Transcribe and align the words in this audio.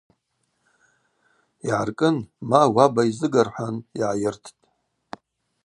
Йгӏаркӏын– 1.67 2.17
Ма, 2.49 2.61
уаба 2.73 3.01
йзыга,– 3.09 3.41
рхӏван 3.47 3.75
йгӏайырттӏ. 3.97 4.49